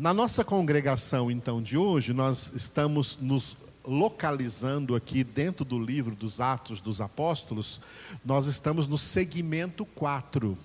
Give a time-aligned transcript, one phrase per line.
[0.00, 3.54] Na nossa congregação, então, de hoje, nós estamos nos
[3.84, 7.82] localizando aqui dentro do livro dos Atos dos Apóstolos,
[8.24, 10.56] nós estamos no segmento 4.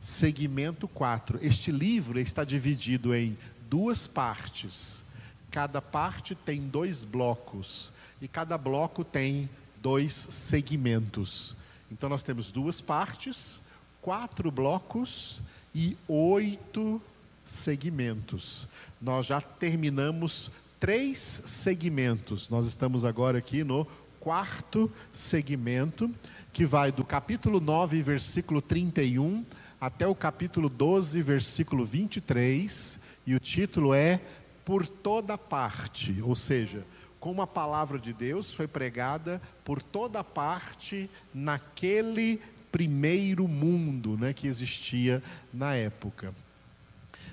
[0.00, 1.38] Segmento 4.
[1.42, 3.36] Este livro está dividido em
[3.68, 5.04] duas partes.
[5.50, 7.92] Cada parte tem dois blocos
[8.22, 9.50] e cada bloco tem
[9.82, 11.54] dois segmentos.
[11.90, 13.60] Então nós temos duas partes,
[14.00, 15.42] quatro blocos
[15.74, 17.02] e oito
[17.44, 18.68] segmentos.
[19.00, 22.48] Nós já terminamos três segmentos.
[22.48, 23.86] Nós estamos agora aqui no
[24.18, 26.08] quarto segmento,
[26.52, 29.44] que vai do capítulo 9, versículo 31,
[29.80, 34.20] até o capítulo 12, versículo 23, e o título é
[34.64, 36.86] Por toda parte, ou seja,
[37.18, 42.40] como a palavra de Deus foi pregada por toda parte naquele
[42.70, 46.32] primeiro mundo né, que existia na época.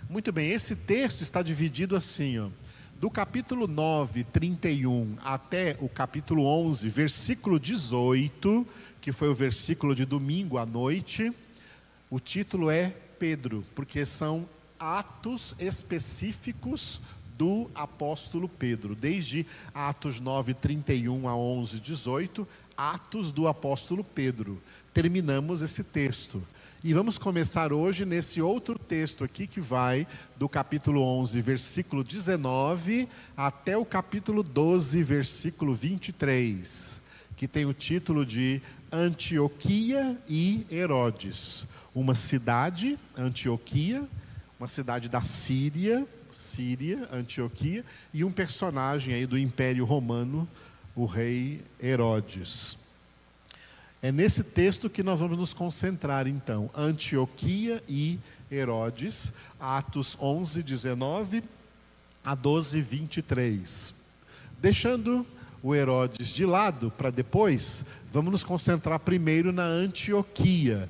[0.09, 2.49] Muito bem, esse texto está dividido assim, ó,
[2.99, 8.65] do capítulo 9, 31 até o capítulo 11, versículo 18,
[8.99, 11.31] que foi o versículo de domingo à noite,
[12.09, 14.49] o título é Pedro, porque são
[14.79, 16.99] atos específicos
[17.37, 24.59] do apóstolo Pedro, desde Atos 9, 31 a 11, 18, Atos do apóstolo Pedro.
[24.91, 26.41] Terminamos esse texto.
[26.81, 33.05] E vamos começar hoje nesse outro texto aqui que vai do capítulo 11, versículo 19,
[33.35, 37.01] até o capítulo 12, versículo 23,
[37.35, 41.67] que tem o título de Antioquia e Herodes.
[41.93, 44.07] Uma cidade, Antioquia,
[44.57, 47.83] uma cidade da Síria, Síria, Antioquia,
[48.13, 50.47] e um personagem aí do Império Romano,
[50.95, 52.77] o rei Herodes.
[54.01, 56.69] É nesse texto que nós vamos nos concentrar, então.
[56.73, 58.17] Antioquia e
[58.49, 61.43] Herodes, Atos 11, 19
[62.23, 63.93] a 12, 23.
[64.57, 65.25] Deixando
[65.61, 70.89] o Herodes de lado para depois, vamos nos concentrar primeiro na Antioquia.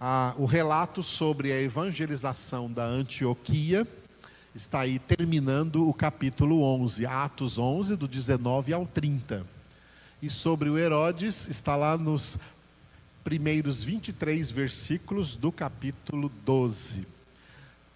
[0.00, 3.84] Ah, o relato sobre a evangelização da Antioquia
[4.54, 9.57] está aí terminando o capítulo 11, Atos 11, do 19 ao 30.
[10.20, 12.38] E sobre o Herodes, está lá nos
[13.22, 17.06] primeiros 23 versículos do capítulo 12.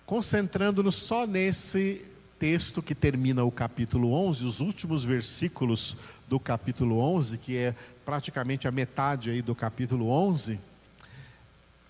[0.06, 2.04] Concentrando-nos só nesse
[2.38, 5.96] texto que termina o capítulo 11, os últimos versículos
[6.28, 7.74] do capítulo 11, que é
[8.04, 10.60] praticamente a metade aí do capítulo 11.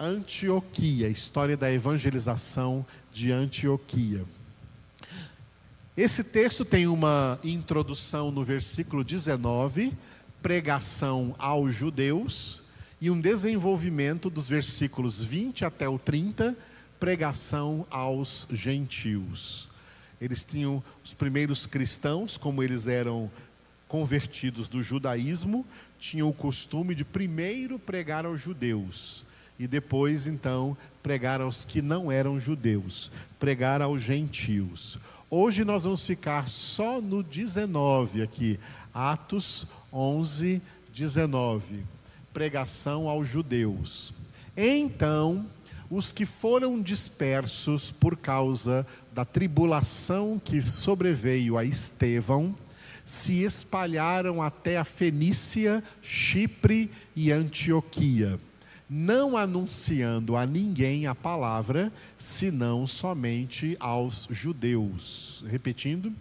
[0.01, 4.25] Antioquia, história da evangelização de Antioquia.
[5.95, 9.93] Esse texto tem uma introdução no versículo 19,
[10.43, 12.63] pregação aos judeus
[13.01, 16.57] e um desenvolvimento dos versículos 20 até o 30,
[16.99, 19.71] pregação aos gentios.
[20.21, 23.31] Eles tinham os primeiros cristãos, como eles eram
[23.89, 25.67] convertidos do judaísmo,
[25.99, 29.25] tinham o costume de primeiro pregar aos judeus
[29.59, 34.99] e depois então pregar aos que não eram judeus, pregar aos gentios.
[35.31, 38.61] Hoje nós vamos ficar só no 19 aqui,
[38.95, 40.61] Atos 11,
[40.93, 41.85] 19.
[42.33, 44.13] Pregação aos judeus.
[44.57, 45.47] Então,
[45.91, 52.55] os que foram dispersos por causa da tribulação que sobreveio a Estevão,
[53.05, 58.39] se espalharam até a Fenícia, Chipre e Antioquia,
[58.89, 65.45] não anunciando a ninguém a palavra, senão somente aos judeus.
[65.49, 66.13] Repetindo.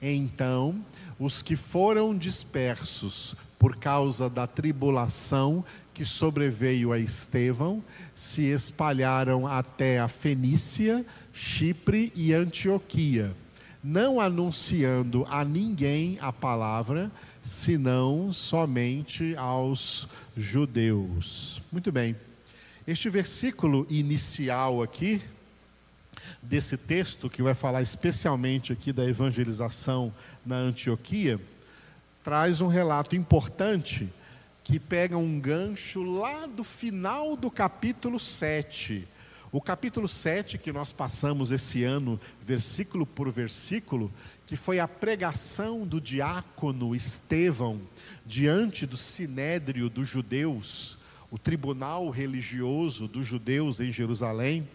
[0.00, 0.84] Então,
[1.18, 7.82] os que foram dispersos por causa da tribulação que sobreveio a Estevão
[8.14, 13.34] se espalharam até a Fenícia, Chipre e Antioquia,
[13.82, 17.10] não anunciando a ninguém a palavra,
[17.42, 21.60] senão somente aos judeus.
[21.72, 22.14] Muito bem.
[22.86, 25.20] Este versículo inicial aqui,
[26.42, 30.12] desse texto, que vai falar especialmente aqui da evangelização
[30.44, 31.40] na Antioquia,
[32.22, 34.08] traz um relato importante
[34.62, 39.08] que pega um gancho lá do final do capítulo 7.
[39.50, 44.12] O capítulo 7 que nós passamos esse ano, versículo por versículo,
[44.46, 47.80] que foi a pregação do diácono Estevão
[48.26, 50.98] diante do sinédrio dos judeus,
[51.30, 54.68] o tribunal religioso dos judeus em Jerusalém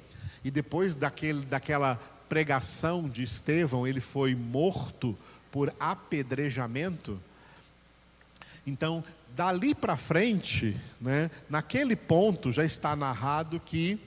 [0.43, 1.95] e depois daquele, daquela
[2.27, 5.17] pregação de Estevão, ele foi morto
[5.51, 7.19] por apedrejamento.
[8.65, 9.03] Então,
[9.35, 13.99] dali para frente, né, naquele ponto já está narrado que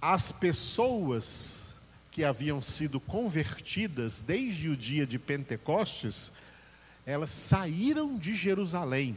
[0.00, 1.74] as pessoas
[2.10, 6.32] que haviam sido convertidas desde o dia de Pentecostes,
[7.06, 9.16] elas saíram de Jerusalém.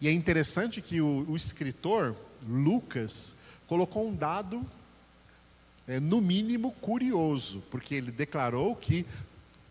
[0.00, 2.16] E é interessante que o, o escritor,
[2.48, 3.36] Lucas,
[3.66, 4.66] colocou um dado,
[5.90, 9.04] é, no mínimo, curioso, porque ele declarou que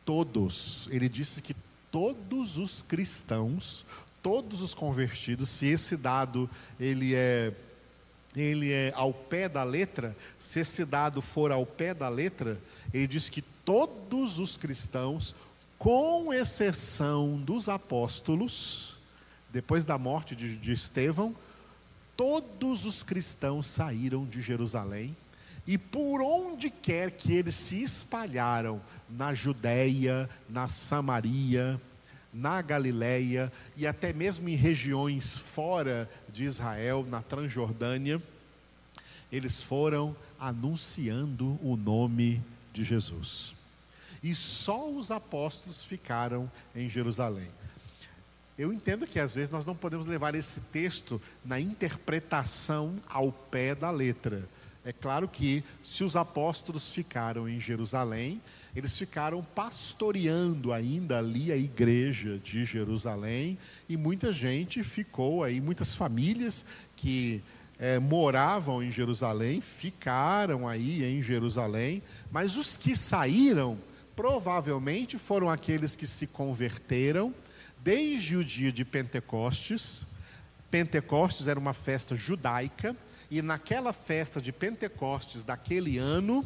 [0.04, 1.56] todos, ele disse que
[1.90, 3.86] todos os cristãos,
[4.22, 7.54] todos os convertidos, se esse dado ele é
[8.36, 12.60] ele é ao pé da letra, se esse dado for ao pé da letra,
[12.94, 15.34] ele diz que todos os cristãos,
[15.78, 18.98] com exceção dos apóstolos,
[19.50, 21.34] depois da morte de, de Estevão,
[22.18, 25.16] todos os cristãos saíram de Jerusalém
[25.70, 31.80] e por onde quer que eles se espalharam, na Judéia, na Samaria,
[32.34, 38.20] na Galiléia e até mesmo em regiões fora de Israel, na Transjordânia,
[39.32, 42.42] eles foram anunciando o nome
[42.74, 43.54] de Jesus.
[44.24, 47.52] E só os apóstolos ficaram em Jerusalém.
[48.58, 53.76] Eu entendo que às vezes nós não podemos levar esse texto na interpretação ao pé
[53.76, 54.50] da letra.
[54.90, 58.42] É claro que se os apóstolos ficaram em Jerusalém,
[58.76, 63.56] eles ficaram pastoreando ainda ali a igreja de Jerusalém
[63.88, 66.66] e muita gente ficou aí, muitas famílias
[66.96, 67.44] que
[67.78, 72.02] é, moravam em Jerusalém ficaram aí em Jerusalém,
[72.32, 73.78] mas os que saíram
[74.16, 77.32] provavelmente foram aqueles que se converteram
[77.84, 80.08] desde o dia de Pentecostes.
[80.72, 82.98] Pentecostes era uma festa judaica,
[83.32, 86.46] e naquela festa de Pentecostes daquele ano,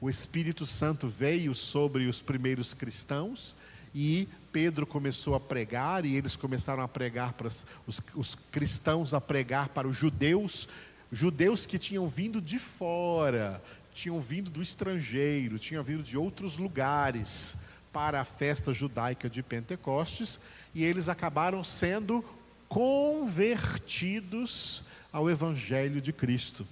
[0.00, 3.56] o Espírito Santo veio sobre os primeiros cristãos
[3.94, 7.66] e Pedro começou a pregar e eles começaram a pregar para os,
[8.14, 10.68] os, cristãos a pregar para os judeus,
[11.10, 13.62] judeus que tinham vindo de fora,
[13.94, 17.56] tinham vindo do estrangeiro, tinham vindo de outros lugares
[17.92, 20.38] para a festa judaica de Pentecostes
[20.74, 22.22] e eles acabaram sendo
[22.68, 24.84] convertidos
[25.16, 26.66] ao Evangelho de Cristo.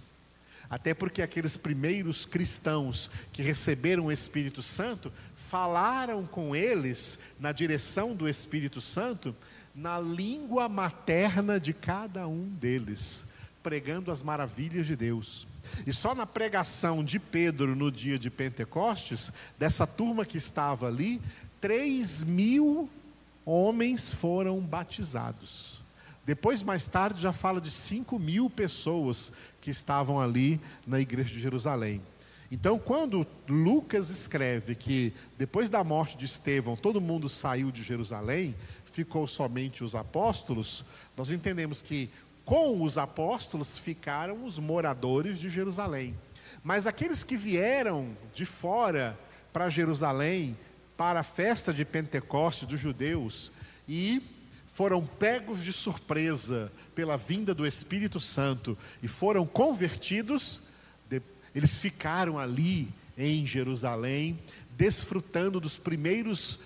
[0.69, 8.15] Até porque aqueles primeiros cristãos que receberam o Espírito Santo falaram com eles na direção
[8.15, 9.35] do Espírito Santo
[9.75, 13.25] na língua materna de cada um deles,
[13.63, 15.47] pregando as maravilhas de Deus.
[15.87, 21.19] E só na pregação de Pedro no dia de Pentecostes, dessa turma que estava ali,
[21.63, 22.91] três mil
[23.47, 25.83] homens foram batizados.
[26.25, 29.31] Depois, mais tarde, já fala de cinco mil pessoas
[29.61, 32.01] que estavam ali na igreja de Jerusalém.
[32.51, 38.55] Então, quando Lucas escreve que depois da morte de Estevão todo mundo saiu de Jerusalém,
[38.85, 40.85] ficou somente os apóstolos,
[41.17, 42.11] nós entendemos que
[42.45, 46.15] com os apóstolos ficaram os moradores de Jerusalém.
[46.63, 49.19] Mas aqueles que vieram de fora
[49.53, 50.57] para Jerusalém,
[50.97, 53.51] para a festa de Pentecostes dos judeus,
[53.89, 54.23] e
[54.75, 60.65] foram pegos de surpresa pela vinda do Espírito Santo e foram convertidos,
[61.55, 64.37] eles ficaram ali em Jerusalém,
[64.77, 66.59] desfrutando dos primeiros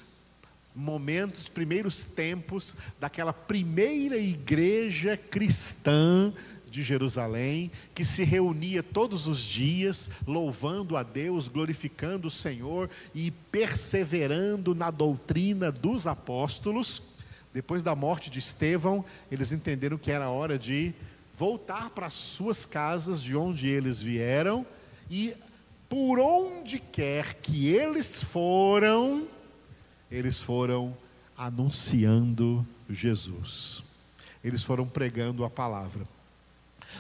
[0.74, 6.32] momentos, primeiros tempos daquela primeira igreja cristã
[6.70, 13.30] de Jerusalém, que se reunia todos os dias, louvando a Deus, glorificando o Senhor e
[13.30, 17.17] perseverando na doutrina dos apóstolos.
[17.58, 20.94] Depois da morte de Estevão, eles entenderam que era hora de
[21.36, 24.64] voltar para as suas casas, de onde eles vieram,
[25.10, 25.34] e
[25.88, 29.26] por onde quer que eles foram,
[30.08, 30.96] eles foram
[31.36, 33.82] anunciando Jesus.
[34.44, 36.06] Eles foram pregando a palavra.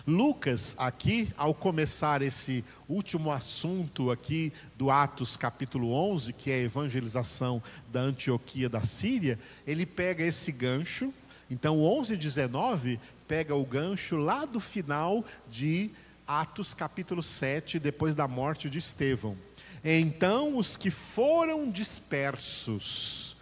[0.06, 6.62] Lucas, aqui, ao começar esse último assunto aqui do Atos capítulo 11, que é a
[6.62, 11.12] evangelização da Antioquia da Síria, ele pega esse gancho,
[11.50, 15.90] então 11 e 19 pega o gancho lá do final de
[16.26, 19.36] Atos capítulo 7, depois da morte de Estevão.
[19.84, 23.36] Então os que foram dispersos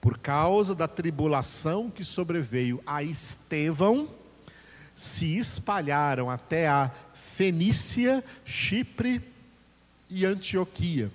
[0.00, 4.08] por causa da tribulação que sobreveio a Estevão,
[4.94, 6.90] se espalharam até a
[7.34, 9.20] Fenícia, Chipre
[10.08, 11.10] e Antioquia.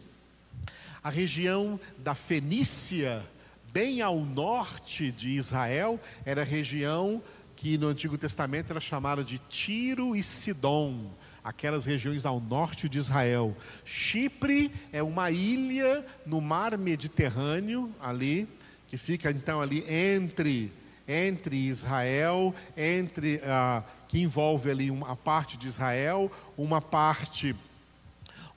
[1.02, 3.26] A região da Fenícia,
[3.72, 7.24] bem ao norte de Israel, era a região
[7.56, 11.12] que no Antigo Testamento era chamada de Tiro e Sidom,
[11.44, 13.56] aquelas regiões ao norte de Israel.
[13.84, 18.48] Chipre é uma ilha no mar Mediterrâneo, ali,
[18.88, 20.72] que fica então ali entre
[21.12, 27.56] entre Israel, entre ah, que envolve ali uma parte de Israel, uma parte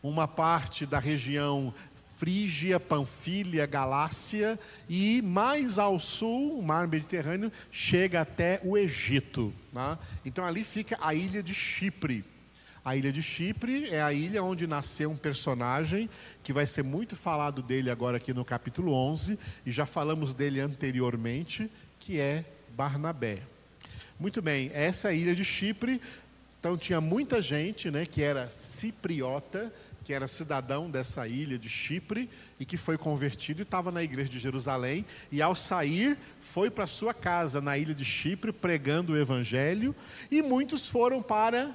[0.03, 1.73] uma parte da região
[2.23, 9.53] Frígia, Panfilha, Galácia e mais ao sul, o mar Mediterrâneo, chega até o Egito.
[9.73, 9.99] Né?
[10.25, 12.25] Então ali fica a ilha de Chipre.
[12.85, 16.11] A ilha de Chipre é a ilha onde nasceu um personagem
[16.43, 20.61] que vai ser muito falado dele agora aqui no capítulo 11, e já falamos dele
[20.61, 21.71] anteriormente,
[22.03, 23.39] que é Barnabé.
[24.19, 26.01] Muito bem, essa é ilha de Chipre,
[26.59, 29.73] então tinha muita gente né, que era cipriota,
[30.05, 32.29] que era cidadão dessa ilha de Chipre
[32.59, 35.07] e que foi convertido e estava na igreja de Jerusalém.
[35.31, 39.95] E ao sair, foi para sua casa na ilha de Chipre pregando o evangelho.
[40.29, 41.71] E muitos foram para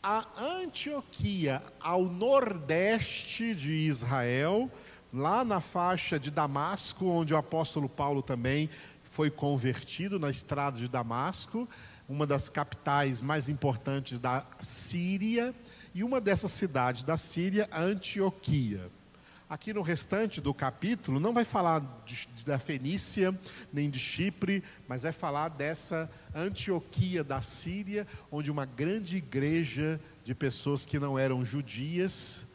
[0.00, 4.70] a Antioquia, ao nordeste de Israel,
[5.12, 8.70] lá na faixa de Damasco, onde o apóstolo Paulo também
[9.10, 11.68] foi convertido na estrada de Damasco,
[12.08, 15.54] uma das capitais mais importantes da Síria
[15.92, 18.88] e uma dessas cidades da Síria, Antioquia.
[19.48, 23.36] Aqui no restante do capítulo, não vai falar de, da Fenícia,
[23.72, 30.36] nem de Chipre, mas vai falar dessa Antioquia da Síria, onde uma grande igreja de
[30.36, 32.46] pessoas que não eram judias,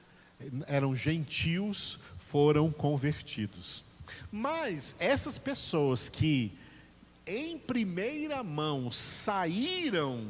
[0.67, 3.83] eram gentios, foram convertidos.
[4.31, 6.51] Mas essas pessoas que,
[7.25, 10.27] em primeira mão, saíram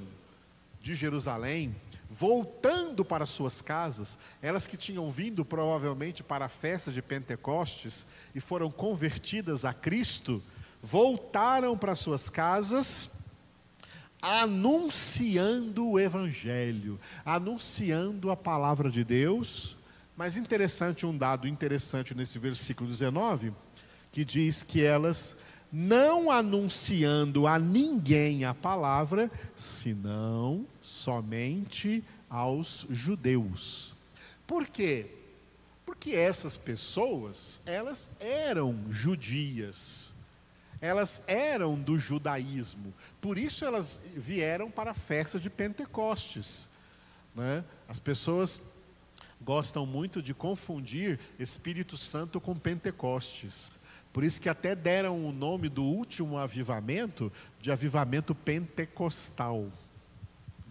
[0.81, 1.75] de Jerusalém,
[2.09, 8.39] voltando para suas casas, elas que tinham vindo provavelmente para a festa de Pentecostes e
[8.39, 10.41] foram convertidas a Cristo,
[10.81, 13.25] voltaram para suas casas
[14.21, 19.77] anunciando o Evangelho, anunciando a palavra de Deus.
[20.17, 23.53] Mas interessante, um dado interessante nesse versículo 19,
[24.15, 25.35] que diz que elas
[25.69, 33.93] não anunciando a ninguém a palavra, senão somente aos judeus.
[34.47, 35.07] Por quê?
[35.85, 40.13] Porque essas pessoas, elas eram judias.
[40.79, 42.93] Elas eram do judaísmo.
[43.19, 46.69] Por isso elas vieram para a festa de Pentecostes.
[47.35, 47.65] Né?
[47.85, 48.61] As pessoas
[49.41, 53.77] gostam muito de confundir Espírito Santo com Pentecostes.
[54.15, 57.29] Por isso que até deram o nome do último avivamento
[57.59, 59.69] de avivamento pentecostal.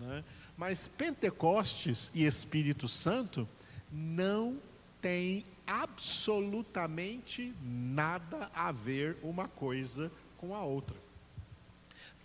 [0.00, 0.24] Né?
[0.56, 3.46] Mas Pentecostes e Espírito Santo
[3.92, 4.56] não
[4.98, 10.96] têm absolutamente nada a ver uma coisa com a outra.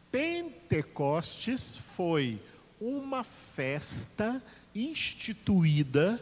[0.10, 2.42] Pentecostes foi
[2.80, 4.42] uma festa
[4.74, 6.18] instituída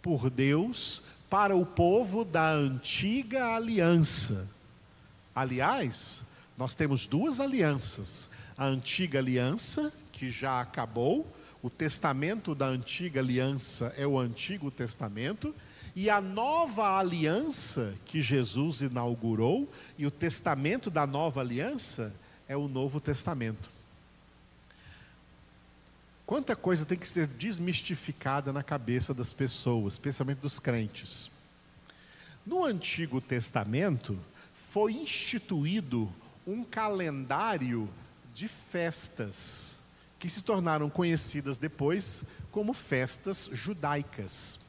[0.00, 4.48] por Deus para o povo da antiga aliança.
[5.34, 6.22] Aliás,
[6.56, 11.26] nós temos duas alianças: a antiga aliança, que já acabou,
[11.62, 15.54] o testamento da antiga aliança é o Antigo Testamento,
[15.94, 22.14] e a nova aliança que Jesus inaugurou, e o testamento da nova aliança
[22.46, 23.77] é o Novo Testamento.
[26.28, 31.30] Quanta coisa tem que ser desmistificada na cabeça das pessoas, especialmente dos crentes.
[32.44, 34.20] No Antigo Testamento,
[34.70, 36.12] foi instituído
[36.46, 37.88] um calendário
[38.34, 39.82] de festas,
[40.18, 44.60] que se tornaram conhecidas depois como festas judaicas.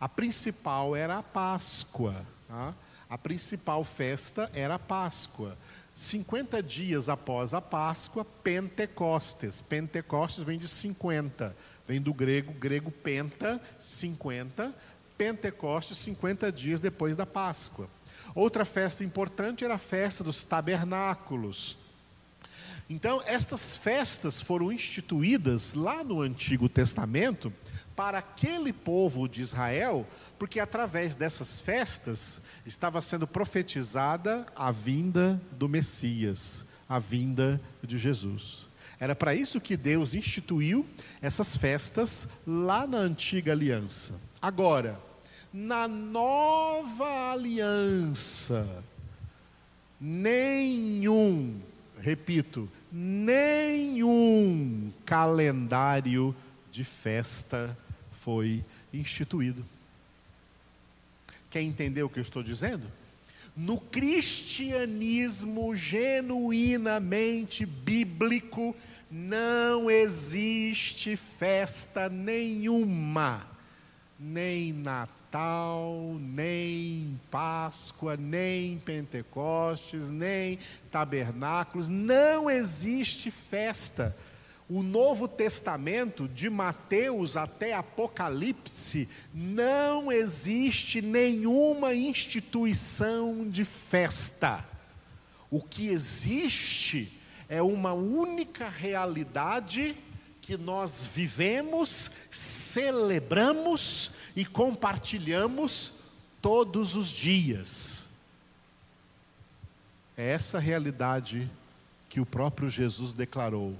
[0.00, 2.26] A principal era a Páscoa.
[2.48, 2.74] Tá?
[3.08, 5.56] A principal festa era a Páscoa.
[5.98, 9.60] 50 dias após a Páscoa, Pentecostes.
[9.60, 11.56] Pentecostes vem de 50,
[11.88, 14.72] vem do grego, grego penta, 50.
[15.16, 17.88] Pentecostes, 50 dias depois da Páscoa.
[18.32, 21.76] Outra festa importante era a festa dos tabernáculos.
[22.90, 27.52] Então, estas festas foram instituídas lá no Antigo Testamento
[27.94, 30.06] para aquele povo de Israel,
[30.38, 38.66] porque através dessas festas estava sendo profetizada a vinda do Messias, a vinda de Jesus.
[38.98, 40.86] Era para isso que Deus instituiu
[41.20, 44.14] essas festas lá na antiga aliança.
[44.40, 44.98] Agora,
[45.52, 48.82] na nova aliança,
[50.00, 51.60] nenhum,
[52.00, 56.34] repito, nenhum calendário
[56.70, 57.76] de festa
[58.10, 59.64] foi instituído.
[61.50, 62.86] Quer entender o que eu estou dizendo?
[63.56, 68.76] No cristianismo genuinamente bíblico,
[69.10, 73.44] não existe festa nenhuma,
[74.18, 75.17] nem Natal,
[76.20, 80.58] nem Páscoa, nem Pentecostes, nem
[80.90, 84.16] tabernáculos, não existe festa
[84.68, 94.62] o Novo Testamento, de Mateus até Apocalipse, não existe nenhuma instituição de festa.
[95.50, 97.18] O que existe
[97.48, 99.96] é uma única realidade
[100.42, 105.94] que nós vivemos, celebramos e compartilhamos
[106.40, 108.08] todos os dias.
[110.16, 111.50] É essa realidade
[112.08, 113.74] que o próprio Jesus declarou: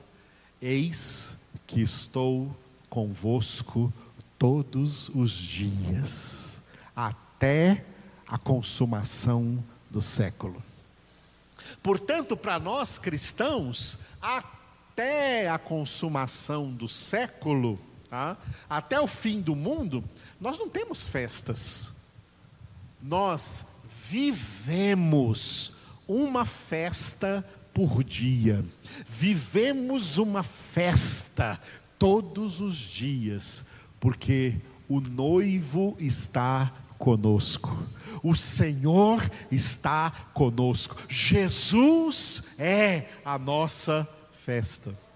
[0.61, 2.53] Eis que estou
[2.91, 3.93] convosco
[4.37, 6.61] todos os dias,
[6.97, 7.85] até
[8.27, 10.61] a consumação do século.
[11.81, 18.37] Portanto, para nós cristãos, até a consumação do século, tá?
[18.69, 20.05] até o fim do mundo,
[20.41, 21.93] nós não temos festas.
[23.03, 23.65] Nós
[24.09, 25.73] vivemos
[26.07, 28.65] uma festa por dia.
[29.07, 31.61] Vivemos uma festa
[31.99, 33.65] todos os dias,
[34.01, 34.57] porque
[34.89, 37.87] o noivo está conosco.
[38.23, 40.97] O Senhor está conosco.
[41.09, 45.08] Jesus é a nossa festa.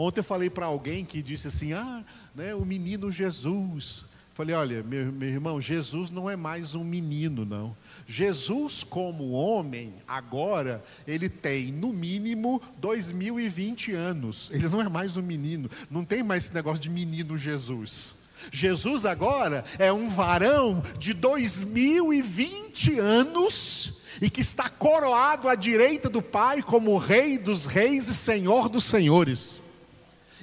[0.00, 4.06] Ontem eu falei para alguém que disse assim: ah, né, o menino Jesus.
[4.32, 7.76] Falei, olha, meu, meu, irmão, Jesus não é mais um menino, não.
[8.06, 14.48] Jesus, como homem, agora, ele tem, no mínimo, 2020 anos.
[14.52, 15.68] Ele não é mais um menino.
[15.90, 18.14] Não tem mais esse negócio de menino Jesus.
[18.52, 26.22] Jesus agora é um varão de 2020 anos e que está coroado à direita do
[26.22, 29.60] Pai como Rei dos Reis e Senhor dos Senhores.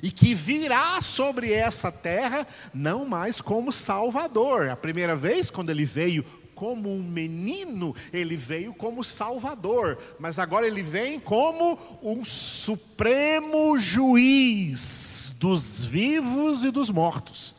[0.02, 4.70] E que virá sobre essa terra não mais como Salvador.
[4.70, 6.26] A primeira vez, quando ele veio
[6.56, 15.36] como um menino, ele veio como Salvador, mas agora ele vem como um supremo juiz
[15.38, 17.54] dos vivos e dos mortos.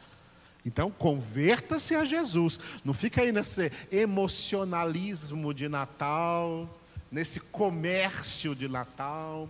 [0.64, 2.58] Então, converta-se a Jesus.
[2.84, 6.68] Não fica aí nesse emocionalismo de Natal,
[7.12, 9.48] nesse comércio de Natal.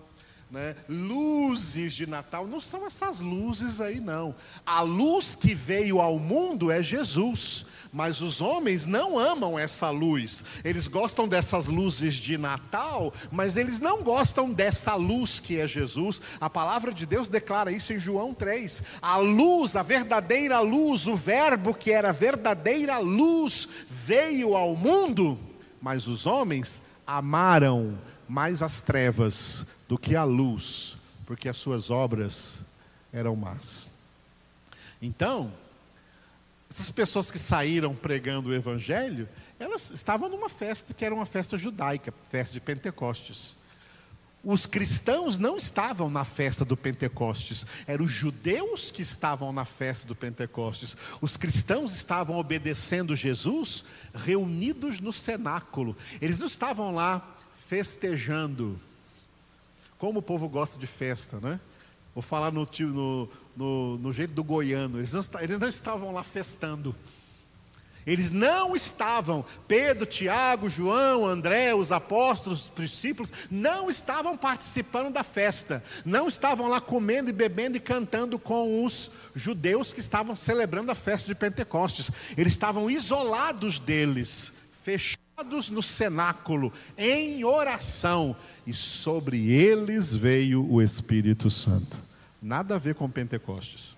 [0.48, 0.76] Né?
[0.88, 4.34] Luzes de Natal, não são essas luzes aí, não.
[4.64, 7.66] A luz que veio ao mundo é Jesus.
[7.92, 10.44] Mas os homens não amam essa luz.
[10.62, 16.20] Eles gostam dessas luzes de Natal, mas eles não gostam dessa luz que é Jesus.
[16.40, 18.82] A palavra de Deus declara isso em João 3.
[19.00, 25.38] A luz, a verdadeira luz, o Verbo que era verdadeira luz, veio ao mundo,
[25.80, 32.62] mas os homens amaram mais as trevas do que a luz, porque as suas obras
[33.12, 33.88] eram más.
[35.00, 35.52] Então,
[36.70, 41.56] essas pessoas que saíram pregando o evangelho, elas estavam numa festa que era uma festa
[41.56, 43.56] judaica, festa de Pentecostes.
[44.42, 50.06] Os cristãos não estavam na festa do Pentecostes, eram os judeus que estavam na festa
[50.06, 50.96] do Pentecostes.
[51.20, 55.96] Os cristãos estavam obedecendo Jesus reunidos no cenáculo.
[56.20, 58.78] Eles não estavam lá festejando.
[59.98, 61.60] Como o povo gosta de festa, né?
[62.14, 64.98] Vou falar no, no, no, no jeito do goiano.
[64.98, 66.94] Eles não, eles não estavam lá festando.
[68.06, 75.24] Eles não estavam, Pedro, Tiago, João, André, os apóstolos, os discípulos, não estavam participando da
[75.24, 80.92] festa, não estavam lá comendo e bebendo e cantando com os judeus que estavam celebrando
[80.92, 82.08] a festa de Pentecostes.
[82.36, 84.52] Eles estavam isolados deles,
[84.84, 85.25] fechados
[85.70, 88.34] no cenáculo, em oração,
[88.66, 92.00] e sobre eles veio o Espírito Santo.
[92.40, 93.94] Nada a ver com Pentecostes.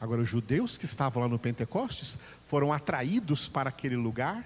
[0.00, 4.44] Agora, os judeus que estavam lá no Pentecostes foram atraídos para aquele lugar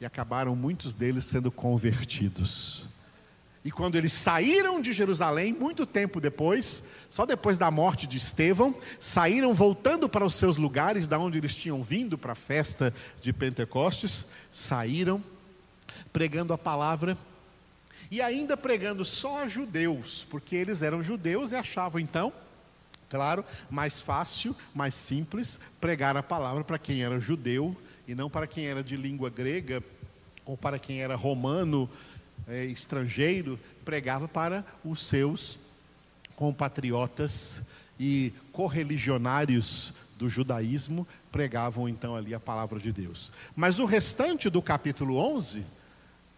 [0.00, 2.88] e acabaram muitos deles sendo convertidos.
[3.64, 8.76] E quando eles saíram de Jerusalém, muito tempo depois, só depois da morte de Estevão,
[9.00, 13.32] saíram voltando para os seus lugares, da onde eles tinham vindo para a festa de
[13.32, 15.20] Pentecostes, saíram
[16.12, 17.16] pregando a palavra
[18.10, 22.32] e ainda pregando só a judeus, porque eles eram judeus e achavam então
[23.10, 27.76] Claro, mais fácil, mais simples pregar a palavra para quem era judeu
[28.06, 29.82] e não para quem era de língua grega
[30.46, 31.90] ou para quem era romano,
[32.46, 35.58] é, estrangeiro, pregava para os seus
[36.36, 37.62] compatriotas
[37.98, 43.32] e correligionários do judaísmo pregavam então ali a palavra de Deus.
[43.56, 45.64] Mas o restante do capítulo 11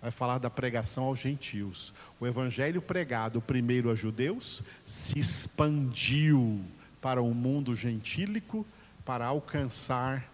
[0.02, 1.94] vai falar da pregação aos gentios.
[2.18, 6.60] O evangelho pregado primeiro a judeus se expandiu
[7.00, 8.66] para o mundo gentílico
[9.04, 10.28] para alcançar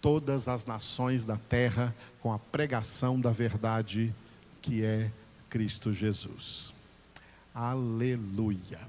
[0.00, 4.14] todas as nações da terra com a pregação da verdade
[4.60, 5.10] que é
[5.50, 6.72] Cristo Jesus.
[7.52, 8.80] Aleluia.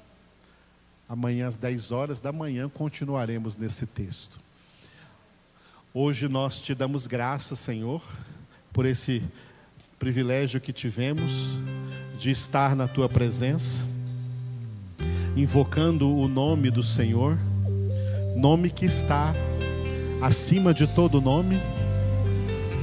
[1.10, 4.39] Amanhã, às 10 horas da manhã, continuaremos nesse texto.
[5.91, 8.02] Hoje nós te damos graças, Senhor,
[8.71, 9.23] por esse
[10.03, 11.57] privilégio que tivemos
[12.19, 13.85] de estar na tua presença,
[15.33, 17.37] invocando o nome do Senhor,
[18.35, 19.33] nome que está
[20.21, 21.57] acima de todo nome.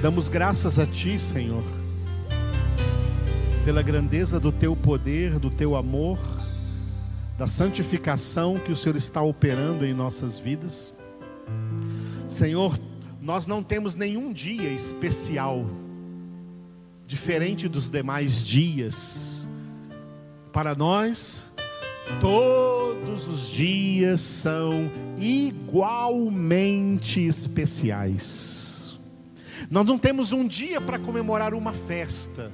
[0.00, 1.62] Damos graças a ti, Senhor,
[3.66, 6.18] pela grandeza do teu poder, do teu amor,
[7.36, 10.94] da santificação que o Senhor está operando em nossas vidas.
[12.26, 12.80] Senhor,
[13.20, 15.66] nós não temos nenhum dia especial,
[17.10, 19.48] diferente dos demais dias.
[20.52, 21.52] Para nós,
[22.20, 28.96] todos os dias são igualmente especiais.
[29.68, 32.52] Nós não temos um dia para comemorar uma festa,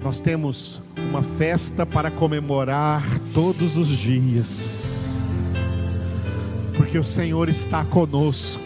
[0.00, 3.02] nós temos uma festa para comemorar
[3.34, 5.28] todos os dias,
[6.76, 8.62] porque o Senhor está conosco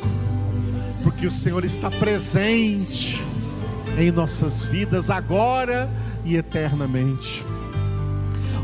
[1.03, 3.20] porque o Senhor está presente
[3.98, 5.88] em nossas vidas agora
[6.24, 7.44] e eternamente.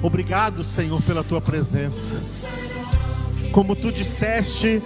[0.03, 2.23] Obrigado, Senhor, pela tua presença.
[3.53, 4.83] Como tu disseste,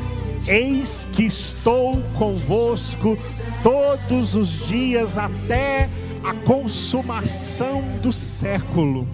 [0.47, 3.17] eis que estou convosco
[3.63, 5.89] todos os dias até
[6.23, 9.07] a consumação do século.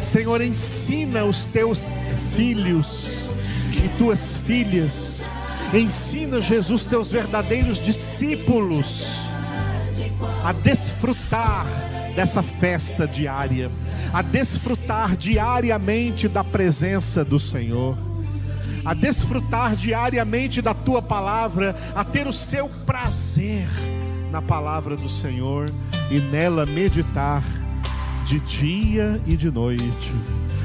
[0.00, 1.88] Senhor, ensina os teus
[2.34, 3.30] filhos
[3.72, 5.28] e tuas filhas
[5.74, 9.22] Ensina, Jesus, teus verdadeiros discípulos
[10.42, 11.66] a desfrutar
[12.14, 13.70] dessa festa diária,
[14.12, 17.96] a desfrutar diariamente da presença do Senhor,
[18.84, 23.66] a desfrutar diariamente da tua palavra, a ter o seu prazer
[24.30, 25.72] na palavra do Senhor
[26.10, 27.42] e nela meditar
[28.24, 30.12] de dia e de noite.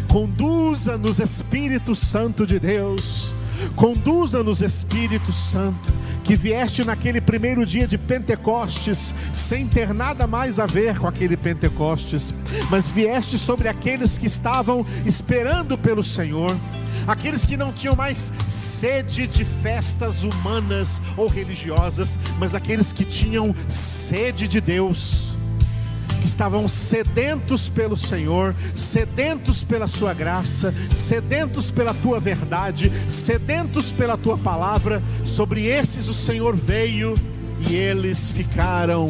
[0.07, 3.33] Conduza-nos, Espírito Santo de Deus
[3.75, 5.93] Conduza-nos, Espírito Santo,
[6.27, 11.37] que vieste naquele primeiro dia de Pentecostes, sem ter nada mais a ver com aquele
[11.37, 12.33] Pentecostes,
[12.69, 16.53] mas vieste sobre aqueles que estavam esperando pelo Senhor,
[17.07, 23.55] aqueles que não tinham mais sede de festas humanas ou religiosas, mas aqueles que tinham
[23.69, 25.36] sede de Deus
[26.27, 34.37] estavam sedentos pelo Senhor, sedentos pela Sua graça, sedentos pela Tua verdade, sedentos pela Tua
[34.37, 35.01] palavra.
[35.25, 37.15] Sobre esses o Senhor veio
[37.69, 39.07] e eles ficaram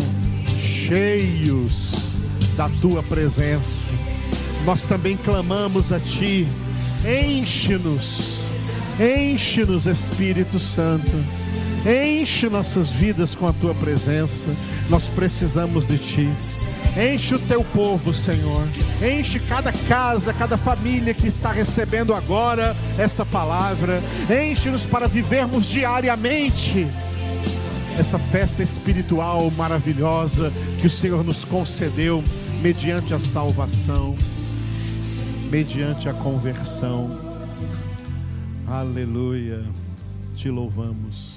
[0.62, 2.16] cheios
[2.56, 3.90] da Tua presença.
[4.66, 6.48] Nós também clamamos a Ti,
[7.06, 8.42] enche-nos,
[9.00, 11.12] enche-nos, Espírito Santo.
[11.86, 14.48] Enche nossas vidas com a tua presença.
[14.90, 16.30] Nós precisamos de ti.
[16.98, 18.68] Enche o teu povo, Senhor.
[19.02, 24.02] Enche cada casa, cada família que está recebendo agora essa palavra.
[24.28, 26.88] Enche-nos para vivermos diariamente
[28.00, 32.24] essa festa espiritual maravilhosa que o Senhor nos concedeu
[32.64, 34.16] mediante a salvação,
[35.52, 37.20] mediante a conversão.
[38.68, 39.64] Aleluia.
[40.36, 41.26] Te louvamos.